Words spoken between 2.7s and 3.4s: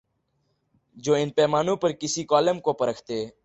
پرکھتے